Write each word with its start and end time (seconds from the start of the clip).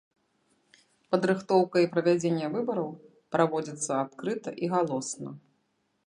Падрыхтоўка 1.15 1.77
і 1.83 1.89
правядзенне 1.93 2.47
выбараў 2.55 2.89
праводзяцца 3.35 3.91
адкрыта 4.05 4.49
і 4.65 4.71
галосна. 4.73 5.29